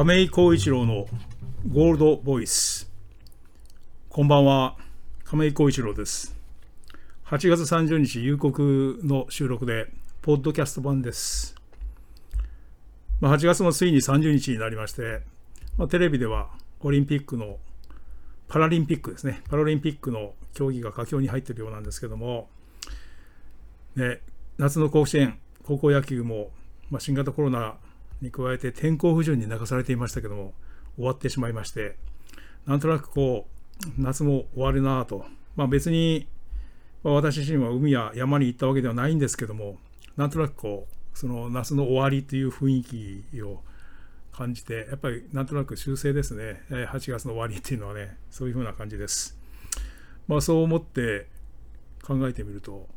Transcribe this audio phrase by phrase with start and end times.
[0.00, 1.06] 亀井浩一郎の
[1.70, 2.90] ゴールドボイス。
[4.08, 4.78] こんばんは。
[5.24, 6.34] 亀井浩一郎です。
[7.26, 9.88] 8月30日夕刻の収録で
[10.22, 11.54] ポッドキャスト版です、
[13.20, 15.20] まあ、8月もついに30日になりまして、
[15.76, 16.48] まあ、テレビでは
[16.80, 17.58] オリンピックの
[18.48, 19.42] パラリンピックですね。
[19.50, 22.48] パラリンピックの競技が佳境に入っているようなんですけども、
[23.96, 24.22] ね、
[24.56, 26.52] 夏の甲子園高校野球も、
[26.88, 27.74] まあ、新型コロナ
[28.20, 30.52] に加えて天候不順に泣かされていましたけども
[30.96, 31.96] 終わってしまいまして
[32.66, 35.24] なんとなくこう夏も終わるなぁと、
[35.56, 36.28] まあ、別に、
[37.02, 39.78] まあ、私自身は海や山に行ったわけではないんですけども
[40.16, 43.62] なんとなくこうその夏の終わりという雰囲気を
[44.32, 46.62] 感じてやっぱりなんとなく修正ですね。
[46.70, 49.36] 8月の終わりっていうのはねそういう風な感じです。
[50.28, 51.26] まあそう思って
[52.02, 52.88] 考えてみると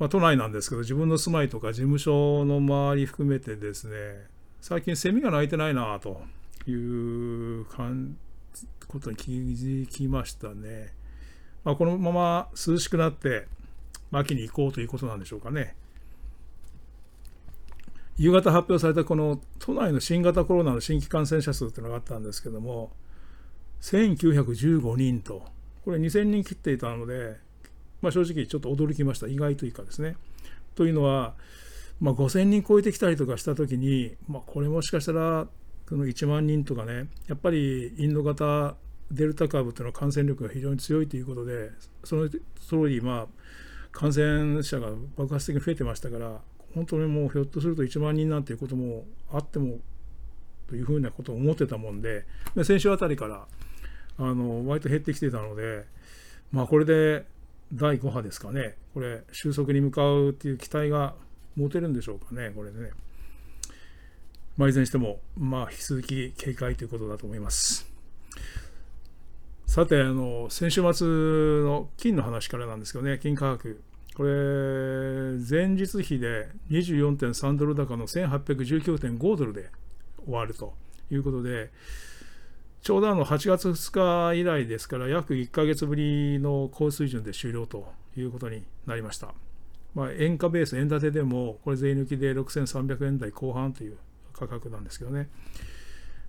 [0.00, 4.26] まあ、都内なんですけど自分の住まいとか事務所の周り含めてですね
[4.62, 6.22] 最近セミが鳴いてないなと
[6.66, 7.66] いう
[8.88, 10.88] ことに気づきましたね、
[11.64, 13.46] まあ、このまま涼しくなって
[14.10, 15.76] 秋に行こうということなんでしょうかね。
[18.16, 22.90] 夕方発表されたこの都内の新型コロナの新規感染者数というのがあったんですけども
[23.82, 25.44] 1915人と。
[25.84, 27.36] これ2000人切っていたので
[28.02, 30.16] まあ、正直ちょっと驚きました意外というかですね。
[30.74, 31.34] というのは、
[32.00, 35.46] まあ、5,000人超えてきたりとかした時に、まあ、これもしかしたら
[35.88, 38.76] その1万人とかねやっぱりインド型
[39.10, 41.70] デルタ株というのは感染力が非常に強いということで
[42.04, 42.38] その通
[42.88, 43.26] りまあ
[43.90, 46.40] 感染者が爆発的に増えてましたから
[46.76, 49.78] 本当にもうひょっとすると1万人なんていうこともあっても
[50.68, 53.46] というふうなことを思ってたもんでで先週あたりから
[54.18, 55.86] あの割と減ってきてたので
[56.52, 57.26] まあこれで
[57.72, 61.14] 第5波ですかね、これ、収束に向かうっていう期待が
[61.56, 62.90] 持てるんでしょうかね、これでね。
[64.56, 67.88] まあ、いずれにしても、まあ、引き続き警戒ということだと思います。
[69.66, 73.80] さて、あの先週末の金の話からなんですけどね、金価格。
[74.16, 74.30] これ、
[75.48, 79.70] 前日比で24.3ドル高の1819.5ドルで
[80.24, 80.74] 終わると
[81.10, 81.70] いうことで、
[82.82, 89.34] ちょうどあの8月2日以来ですから、約1ヶ月ぶりの高水準で終了ということになりました。
[89.94, 93.98] まあ、円価ベース、円建てでも、これ税抜きで6300円台後半という
[94.32, 95.28] 価格なんですけどね。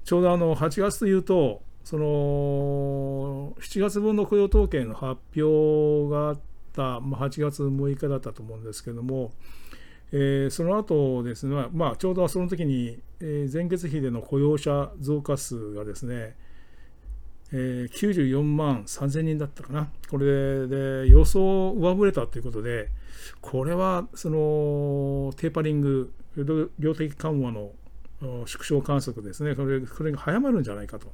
[0.03, 6.39] ちょうどあの8月というと、その7月分の雇用統計の発表があっ
[6.73, 9.31] た、まあ、8月6日だったと思うんですけども、
[10.13, 16.35] えー、その後ですね、まあ、ちょうどその時に、えー、前月比での雇用者増加数がですね、
[17.53, 22.89] えー、94万3000人だったかな、これで予想を上振れたということで、
[23.39, 26.11] これはそのテーパリング、
[26.79, 27.71] 量的緩和の
[28.45, 31.11] 縮小観測ですね、これこれが早まるんじゃないかと。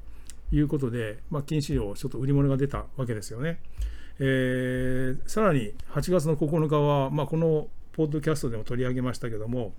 [0.51, 3.59] いうことで、まあ、金市場、ちょっと売り物が出たわけですよね。
[4.19, 9.73] えー、さらに8月の9日は、まあ、このポッドキャストでも取り上げましたけども、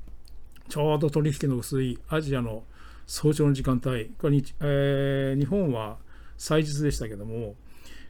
[0.69, 2.65] ちょうど取引の薄いアジアの
[3.07, 5.99] 早朝の時間帯、これにえー、日本は
[6.37, 7.55] 祭日でしたけども、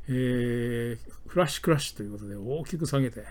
[0.08, 3.22] えー、フラッシュクラッシュということで大きく下げて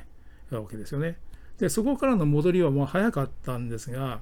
[0.51, 1.17] たわけですよね。
[1.57, 4.21] で、そこからの戻りはまあ早かったんですが、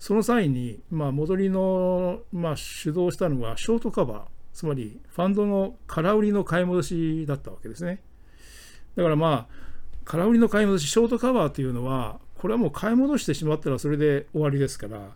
[0.00, 4.20] その際に、まあ、戻りの、まあ、主導したのはショートカバー、
[4.52, 8.02] つまりファンドの空売りの買い戻しだったわけですね。
[8.96, 9.71] だからまあ、
[10.04, 15.10] 空売りの買い戻し、ショートカバーというのは、これはもう買い戻してしまったらそれで終わりですから、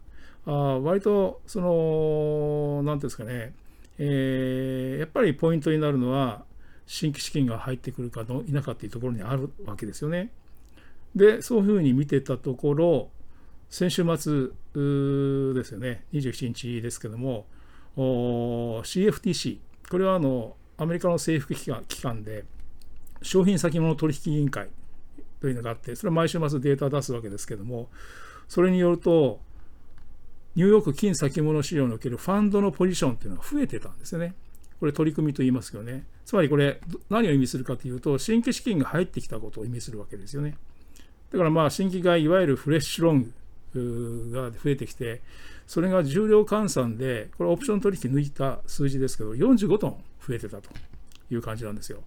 [0.46, 3.52] あ割と、その、なんていうんですかね、
[3.98, 6.44] えー、やっぱりポイントになるのは、
[6.86, 10.30] 新規資金が入ってくるか否かっていうところにあるわけですよね。
[11.16, 13.10] で、そういうふうに見てたところ、
[13.68, 14.48] 先週末
[15.54, 17.46] ですよね、27日ですけども、
[17.96, 19.58] CFTC、
[19.90, 22.44] これはあのアメリカの政府機関機関で、
[23.22, 24.68] 商品先物取引委員会
[25.40, 27.88] というのがあって、それは毎週末データを出すわけですけども、
[28.48, 29.40] それによると、
[30.54, 34.34] ニューヨーク金先物市場におけるファンドのポジションというのは増えてたんですよね。
[34.80, 36.04] これ取り組みと言いますけどね。
[36.24, 36.80] つまりこれ
[37.10, 40.56] 何を意味するかというと、新規資金が入ってきたことを意味するわけですよね。
[41.30, 43.32] だからまあ新規買い、いわゆるフレッシュロン
[43.74, 45.20] グが増えてきて、
[45.66, 50.70] それが重量換算で、これオプション取引抜いた数字ですけど、45トン増えてたと
[51.30, 52.02] いう感じなんですよ。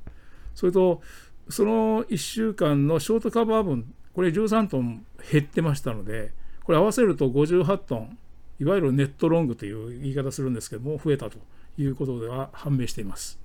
[0.59, 1.01] それと、
[1.47, 6.33] その1週間のショートカバー分、これ13トン減ってましたので、
[6.65, 8.17] これ合わせると58トン、
[8.59, 11.37] いわゆるネットロングという言い方するんですけども、増えたと
[11.77, 13.39] いうことでは判明しています。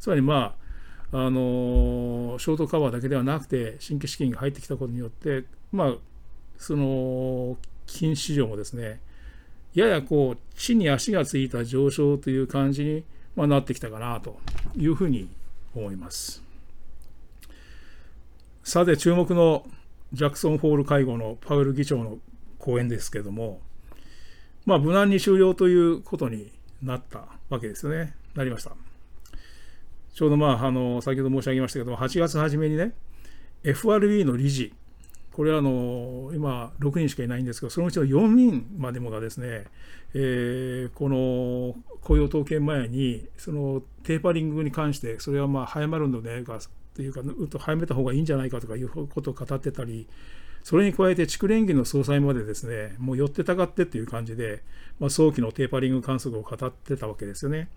[0.00, 0.56] つまりま
[1.12, 5.94] あ、あのショートカバーだけではなくて、新規資金が入ってきたことによって、まあ、
[6.58, 8.98] その金市場もですね、
[9.72, 13.04] ややこう地に足がついた上昇という感じに、
[13.36, 14.40] まあ、なってきたかなと
[14.76, 15.28] いうふうに
[15.76, 16.45] 思います。
[18.66, 19.64] さて注目の
[20.12, 22.18] ジャクソンホール会合のパウエル議長の
[22.58, 23.60] 講演ですけども、
[24.64, 26.50] まあ、無難に終了ということに
[26.82, 28.16] なったわけですよね。
[28.34, 28.72] なりました。
[30.14, 32.92] ちょうどまあ、あの、先ほど申し上げましたけども、8月初めにね、
[33.62, 34.74] FRB の理事、
[35.30, 39.66] これはあの今、6人しかいないんですけど、そのうちの4人までもがですね、
[40.12, 46.58] えー、この雇用統計前に、そのテーパリングに関して、それはまあ早まるのではないか
[46.96, 50.08] というか、うんと早めた方がいいんじゃないかとかいうことを語ってたり、
[50.64, 54.62] それに加えて、地区連銀の総裁までですね、もう寄ってたかってっていう感じで、
[54.98, 57.68] まあ、早期のテーパリング観測を語ってたわけですよね。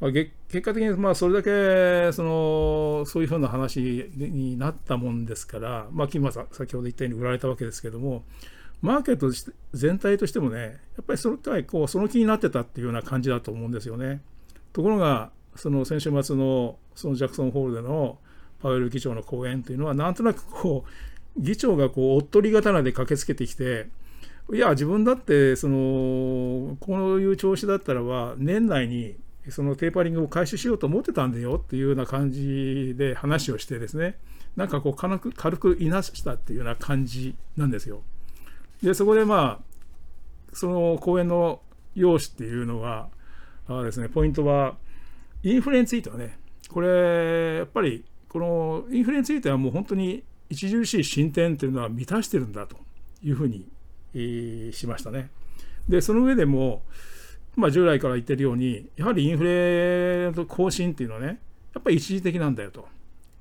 [0.00, 0.30] まあ、結
[0.62, 8.24] 果的にまあそれだけそのそういうふうな話になったもんですから、まあ、今先ほど言ったように売られたわけですけども、
[8.80, 9.30] マーケット
[9.74, 10.68] 全体としてもね、や
[11.02, 14.22] っぱりそのこうその気になってたっていうような感じだと思うんですよね。
[14.72, 18.18] ところが、その先週末のそのジャクソンホールでの
[18.62, 23.88] パウエル議長の講演というのは、なんとなくこう、議長がこうおっとり刀で駆けつけてきて、
[24.52, 29.16] いや、自分だってその、こういう調子だったらば、年内に
[29.48, 34.18] そのテーパリングを開始しようと思ってたんだよっていうような感じで話をしてですね、
[34.56, 38.02] なんかこう軽く軽くいなしたっていうような感じなんですよ。
[38.82, 39.70] で、そこでまあ、
[40.52, 41.60] その講演の
[41.94, 43.08] 用紙っていうのは、
[43.68, 44.76] あですね、ポイントは、
[45.42, 50.22] インフレについてはね、これ、やっぱり、このインフレについてはもう本当に
[50.52, 52.76] 著しい進展というのは満たしてるんだと
[53.22, 53.68] いうふうに、
[54.72, 55.30] しましたね。
[55.88, 56.82] で、その上でも、
[57.56, 61.40] まあ、従来から言ってるように、やはりインフレの更新っていうのはね、
[61.74, 62.88] やっぱり一時的なんだよと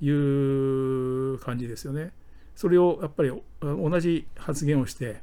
[0.01, 2.11] いう感じですよね。
[2.55, 3.31] それをやっぱり
[3.61, 5.21] 同じ発言をして、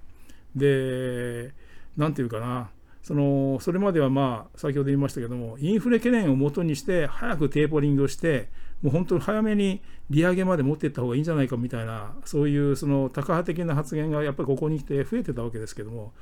[0.56, 1.52] で、
[1.96, 2.70] なんていうかな、
[3.06, 8.48] そのそれまではまあ先ほど言いましたけどもインフレ懸念をもとにして早くテーポリングをして
[8.82, 9.80] もう本当に早めに
[10.10, 16.12] 利上げまで持っていった方がいいんじゃないかみたいなそういうそのタカ派的な発言がやっぱりここに来て増えてたわけですけども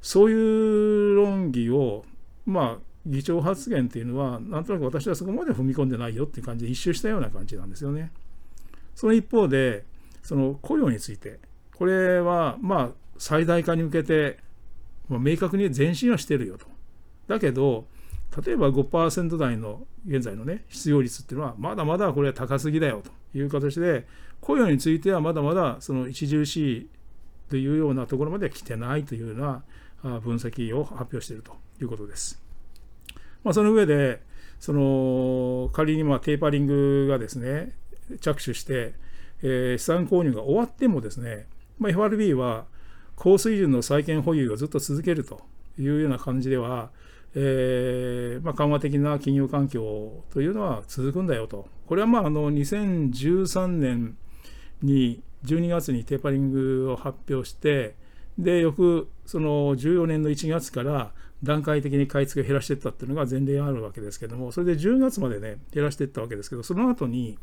[0.00, 2.04] そういう論議を、
[2.46, 8.12] まあ、議長発言っていうのは、なんとなく私はそこまで踏み込んでないよっていう感じで一周したような感じなんですよね。
[8.94, 9.84] その一方で、
[10.22, 11.40] その雇用について、
[11.74, 14.38] これはまあ最大化に向けて、
[15.08, 16.66] まあ、明確に前進はしてるよと。
[17.28, 17.86] だけど、
[18.44, 23.02] 例えば5%台の現在のね、失業率っていうのは、まだまだこれは高すぎだよ
[23.32, 24.06] という形で、
[24.40, 26.88] 雇用についてはまだまだその著しい
[27.50, 32.40] というようなところまでは来てないというような分析を発表しているということです。
[33.42, 34.20] まあ、その上で、
[34.60, 37.72] その仮にまあテーパリングがですね、
[38.20, 38.94] 着手して、
[39.42, 41.46] えー、資産購入が終わってもですね、
[41.78, 42.66] まあ、FRB は
[43.16, 45.40] 高水準の債券保有をずっと続けると
[45.78, 46.90] いうような感じでは、
[47.40, 51.68] えーまあ、緩和的な金融環境というのは続くんだよと。
[51.86, 54.16] これはまああの2013年
[54.82, 57.94] に12月にテーパリングを発表して、
[58.38, 61.12] で、翌その14年の1月から
[61.44, 67.38] 段階的に買い付けを減らしていったっていうのが前例があるわけですけども、それで10月までね、減らしていったわけですけど、その後に、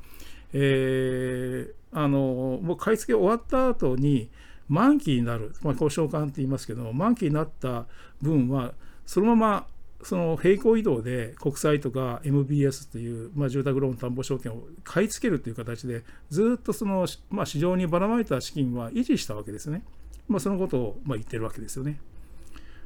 [0.52, 4.30] えー、あの、もう買い付け終わった後に、
[4.68, 7.86] 満期になる、まあ、交渉感って言いますけども、満期になった
[8.22, 8.74] 分は、
[9.06, 9.68] そのまま
[10.06, 19.84] その平行移動で国債とか MBS という、まあ、住宅ローン担保証券を買い付けるという形で、ずっとその、まあ、市場にばらまいた資金は維持したわけですね。
[20.28, 22.00] まあ、そのことをまあ言ってるわけですよね。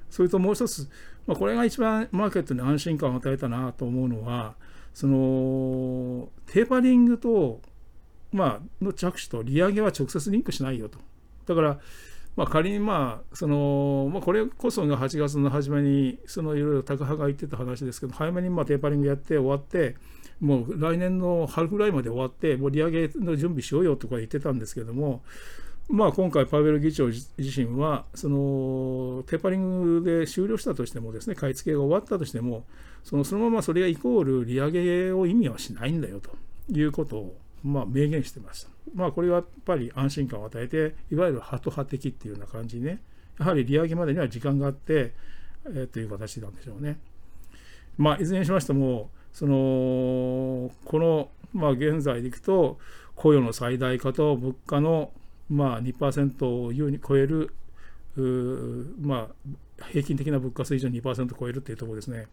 [0.09, 0.89] それともう一つ、
[1.27, 4.55] まあ、これが一番マーケットに安心感を与えたなと思うのは、
[4.93, 7.59] そのテーパリングと、
[8.31, 10.99] まあの着手と利上げは直接リンクしないよと。
[11.47, 11.79] だから、
[12.39, 19.97] まあ、仮にまあその、まあ、これこそが8月の初めにそのいろいろ高派が言ってた話ですけど早めにまあテーパリングやって終わって
[20.39, 25.21] もう来年の春ぐらいまで終わってもう利上げの準備しようよとか言ってたんですけども
[25.89, 32.63] まあ、今回、パウエル議長自身は、そのテーパリングで終了したとしても、ですね買い付けが終わったとしても、
[33.03, 36.29] そのそのままそれがイコール利上げを意味はしないんだよと
[36.71, 38.69] いうことを、まあ、明言してました。
[38.93, 43.01] まあ、これはやっぱり安心感を与えて、いわゆるハト派的っていうような感じにね、
[43.39, 45.13] やはり利上げまでには時間があって、
[45.65, 46.99] えー、という形なんでしょうね。
[47.97, 52.77] まあ、いずれにしましても、そのこの、まあ、現在でいくと、
[53.15, 55.11] 雇用の最大化と物価の
[55.49, 57.51] まあ2%を優に超える、
[59.01, 59.29] ま
[59.79, 62.27] あ、平均的な物価水準2%超えるっていうところですね。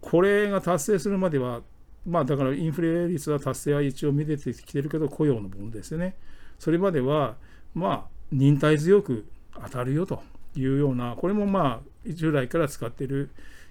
[0.00, 1.62] これが達成するまでは、
[2.08, 6.16] まあだからインフレ率は達成は一応見てきてるけど、雇用の分ですよね。
[6.58, 7.36] それまでは、
[7.74, 9.26] まあ、忍耐強く
[9.62, 10.22] 当たるよと
[10.56, 13.30] いうような、これもまあ、従来から使っている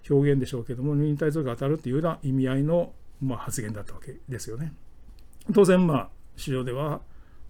[0.10, 4.74] 表現でしょうけども忍耐強く当たるっていうような意味合いの、まあ、発言だったわけですよね。
[5.54, 7.02] 当然まあ市場では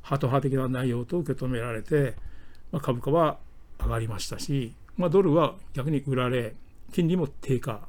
[0.01, 2.15] ハト派的な内容と受け止められて、
[2.71, 3.37] まあ、株価は
[3.79, 6.55] 上がりましたし、まあ、ドルは逆に売られ
[6.93, 7.81] 金利も低下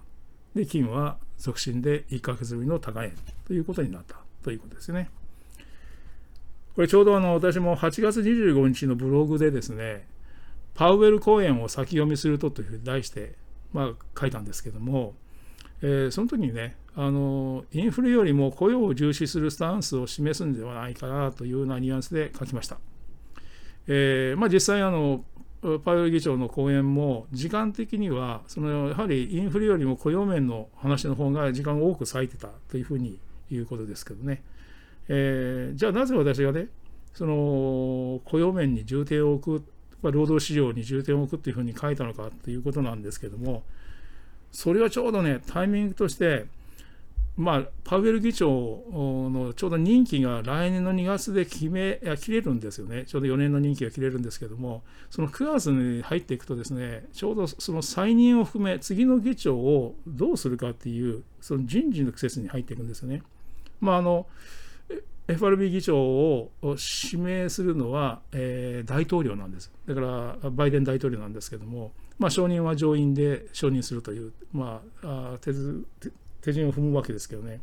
[0.55, 3.13] で金は促進で1ヶ月ぶりの高値
[3.47, 5.09] ということになったということですね。
[6.75, 10.07] これちょうどあの私も8月25日のブログでですね
[10.75, 13.35] パウエル講演を先読みするとというふうに題して、
[13.73, 15.15] まあ、書いたんですけども、
[15.83, 22.79] えー、その時にねあのインフレよりも雇用を重視するスタンスを示すんではないかなというようなニュアンスで書きました。
[23.89, 25.25] えーまあ、実際あの
[25.85, 33.19] パウエル議長の講演も時間的にはそのやはりインフレよりも雇用面の話の方が時間を多く割いてたというふうに
[33.51, 34.43] 言うことですけどね、
[35.09, 36.69] えー、じゃあなぜ私がね
[37.13, 39.65] その雇用面に重点を置く
[40.03, 43.65] 労働市場に重点を置くっていうふうに書いたのかということなんですけども
[44.53, 46.47] それはちょうどねタイミングとして
[47.39, 63.23] まあ、パウエル議長のちょうど任期が来年の2月で決め切れるんですよね、ちょうど4年の任期が切れるんですけども、その9月に入っていくと、ですねちょうどその再任を含め、次の議長をどうするかっていう、その人事の季節に入っていくんですよね。
[63.81, 64.27] まああの
[65.29, 69.71] FRB 議長を指名するのは、えー、大統領なんです。
[69.87, 70.01] だか
[70.43, 75.53] ら、バイデン大統領なんですけども、まあ、承認は上院で承認するという、まあ、手
[76.43, 77.61] 手順を踏むわけですけどね、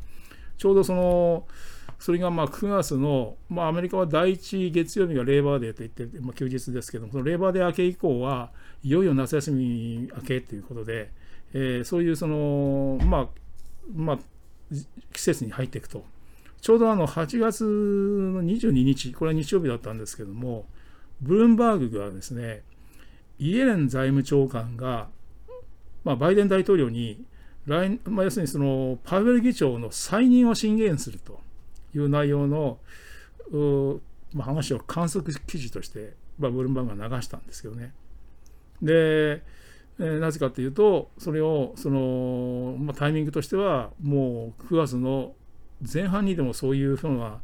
[0.57, 1.47] ちょうどその、
[1.99, 8.51] それがまあ9月の、まあ、アメリカは第1月曜日がレーバーデーといって、まあ、休日ですけども、そのレーバーデー明け以降は
[8.83, 11.11] いよいよ夏休み明けということで、
[11.53, 13.27] えー、そういうその、まあ、
[13.93, 14.19] まあ、
[15.13, 16.03] 季節に入っていくと。
[16.61, 20.65] ちょうどあの8月の22日、これは日曜日だったんですけども、
[21.21, 22.63] ブルームバーグがですね、
[23.37, 25.07] イエレン財務長官が、
[26.03, 27.23] まあ、バイデン大統領に
[27.65, 31.39] 来まあ、要するにそのパウエル議長の再任を進言すると
[31.95, 32.77] いう内容の、
[34.33, 37.93] まあ、話を観測記事として、まあ、ブルームバーグが流したんですけどね。
[38.81, 39.41] で、
[39.97, 45.33] えー、なぜかというと、それをその、まあ、タイミングとしては、もう9月の
[45.81, 47.39] 前半にでもそういうふうな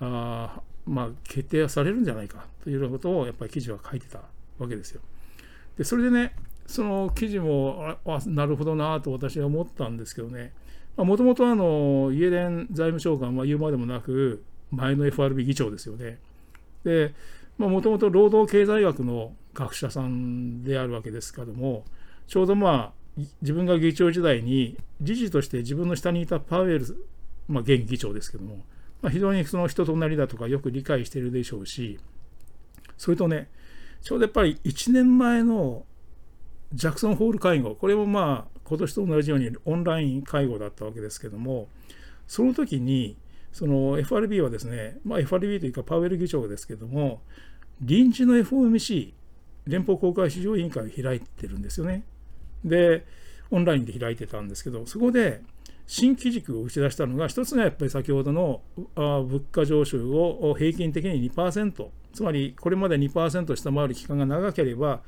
[0.00, 4.20] あ、まあ、決定はされるんじゃないかというようなことをやっぱり記事は書いてた
[4.58, 5.00] わけですよ。
[5.76, 6.34] でそれでね
[6.66, 10.52] その記事もあなるほどなと私は思ったんですけどね
[10.96, 11.44] もともと
[12.12, 16.18] イエレン財務長官は言うまでもなく前の FRB 議長ですよね。
[16.84, 17.14] で
[17.58, 21.84] もともと労働経済学の学者さんであるわけですけども
[22.26, 27.08] ちょうどまあ自分が議長時代に理事として自分の下にいたパウエル、
[27.48, 28.56] まあ、現議長ですけども、
[29.00, 31.98] まあ、非常にその人となりだとかよく理解しているでしょうし
[32.98, 33.48] それとね
[34.02, 35.84] ちょうどやっぱり1年前の
[36.72, 41.68] ジャクソンホール会合、これもまあ今年と同じようにオンライン会合だったわけですけども、
[42.26, 43.16] その時に、
[43.52, 47.22] その FRB はですね、まあ、FRB というかパウエル議長ですけども、
[47.80, 49.12] 臨時の FOMC、
[49.66, 52.04] 連邦公開市場委員会を開いてるんですよね。
[52.64, 53.06] で、
[53.50, 55.42] オンラインで開いてたんですけど、そこで
[55.86, 58.62] 新機軸を打ち出したのが、一つがやっぱり先ほどの
[58.96, 65.02] 物価上昇を平均的に2%、つまりこれまで2%下回る期間が長ければ、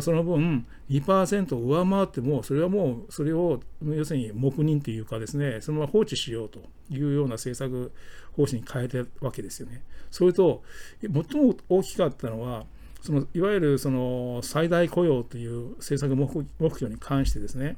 [0.00, 6.58] その分2%上回ってもそれはもうそれを要するに黙認というかですねそのまま放置しようと
[6.90, 7.92] いうような政策
[8.36, 9.82] 方針に変えたわけですよね。
[10.10, 10.62] それと
[11.00, 12.64] 最も大きかったのは
[13.00, 17.76] そのいわゆるその最大雇用という政策目標に関してですね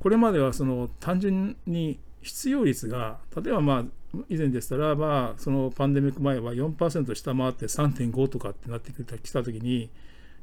[0.00, 3.84] これまではその単純に失業率が例えばまあ
[4.28, 9.90] 以前でしたらまあそのパンデミック前は4%下回って3.5とかってなってきた時に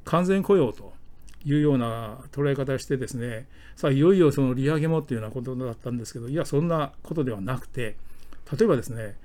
[0.06, 0.94] 完全雇用と
[1.46, 7.96] いうような捉え方してですねさあいよいよその利上げもっていうようなことだったんですけどいやそんなことではなくて
[8.58, 9.16] 例えばですね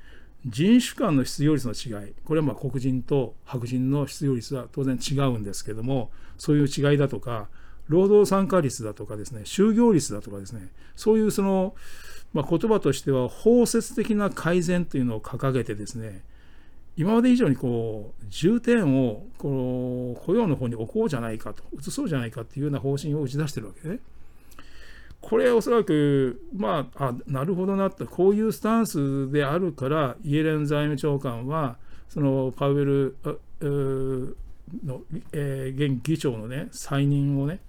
[0.47, 7.49] 人種間の失業率の違いこれはま黒人と白人の失業率は当然違うんですけどもそういう違いだとか
[7.89, 11.75] 労働参加率だとかですね就業率だとかですねそういうその、
[12.33, 16.23] まあ、言葉としては包摂的な改善というのを掲げてですね
[17.01, 24.01] 今まで以上にこう重点をこの雇用の方に置こうじゃないかと移そうじゃないかっていうような方針を打ち出してるわけね。
[25.23, 31.79] これおそらくまああなるほどなとこういうスタンスであるからイエレン財務長官は
[32.11, 33.17] そのパウエル
[34.85, 35.01] の、
[35.33, 37.61] えー、現議長のね再任をね、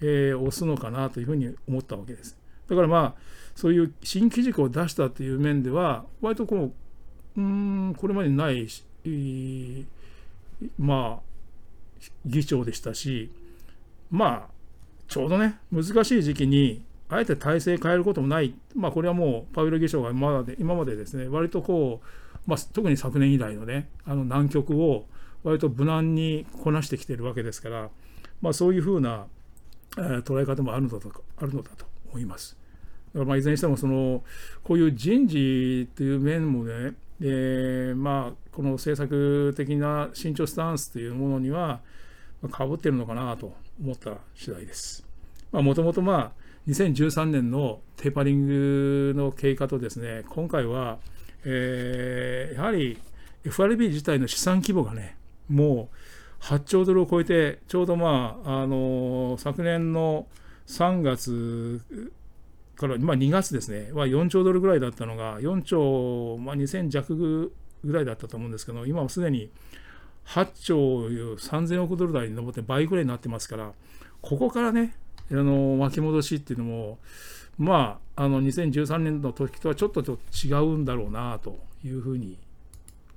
[0.00, 2.36] えー、押すのかなというふうに思ったわけです。
[2.68, 3.14] だからまあ
[3.56, 6.72] そういう新機軸を出したという面では割とこう
[7.36, 8.66] うんこれまでない
[10.78, 13.30] まあ議長でしたし
[14.10, 14.56] まあ
[15.08, 25.06] ちょうどね、難しい時期に、あえて体制変えることもない、まあ、これはもうパウエル議長が今まで今までですね、割とこう、まあ、特に昨年以来のね、あの難局を
[25.44, 27.90] 割と無難にこなしてきてるわけですから、
[28.40, 29.26] まあ、そういうふうな、
[29.96, 32.56] えー、捉え方もあるのだとあるのだと思います。
[33.14, 34.24] だからまあいずれにしてもその
[34.64, 41.80] こういう人事という面もね、えー、まあこの政策的な慎重スタンスというものには
[42.50, 45.06] かぶってるのかなと思った次第です。
[45.52, 50.98] もともとまあ2013年のテーパリングの経過とですね今回は、
[51.44, 52.98] えー、やはり
[53.44, 55.16] FRB 自体の資産規模がね
[55.48, 55.88] も
[56.40, 60.26] う8兆ドルを超えてちょうどまああの昨年の
[60.66, 61.80] 3月
[62.76, 63.90] から、まあ、2月ですね。
[63.92, 67.52] は4兆ドルぐらいだったのが4兆、まあ、2000弱
[67.84, 69.50] ぐらいだったと思うんですけど今はすでに
[70.26, 73.72] 8兆3000億ドル台に上って倍ぐらいになってますから
[74.20, 74.94] ここからね
[75.30, 76.98] あの巻き戻しっていうのも
[77.58, 82.38] まああの2013年の時とはちょっと違うんだろうなというふうに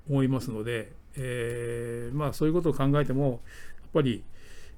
[0.09, 3.39] 思いますので、えー、まあそういうことを考えてもやっ
[3.93, 4.23] ぱり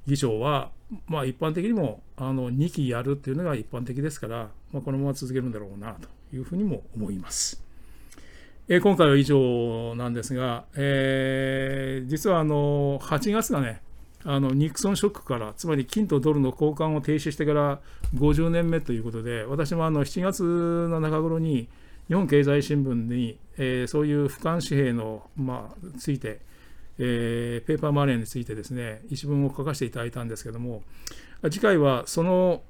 [0.07, 0.71] 議長は
[1.07, 7.63] まあ一般的にもあの2期やるっていうのが一般的ですから、まあ、このまま続けるんだろうなというふうにも思います。
[8.67, 13.81] えー、今回は以上なんですが、えー、実はあの8月がね
[14.25, 17.79] あのニクソンショックから、つまり金とドルの交換を停止してから
[18.15, 20.43] 50年目ということで、私もあの7月
[20.89, 21.67] の中頃に、
[22.07, 26.41] 日本経済新聞に、えー、そういう俯瞰紙幣の、まあ、ついて、
[27.03, 30.83] えー、ペーパーマネーについてですね、一文を書かせていただいたんですけども、
[31.45, 32.61] 次回はその、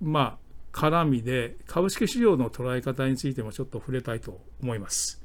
[0.00, 0.38] ま
[0.72, 5.22] あ、絡みで株式市場の捉え方についてもちょっと触れたいと思います。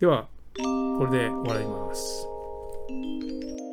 [0.00, 3.63] では、これで終わります。